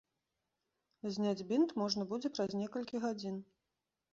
Зняць 1.17 1.45
бінт 1.53 1.75
можна 1.81 2.07
будзе 2.15 2.33
праз 2.39 2.51
некалькі 2.63 3.03
гадзін. 3.05 3.37